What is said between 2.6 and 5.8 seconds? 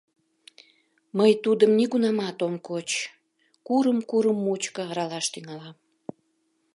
коч, курым-курым мучко аралаш тӱҥалам.